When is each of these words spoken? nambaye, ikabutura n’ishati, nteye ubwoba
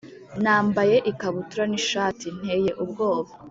nambaye, 0.43 0.95
ikabutura 1.11 1.63
n’ishati, 1.71 2.25
nteye 2.37 2.71
ubwoba 2.83 3.31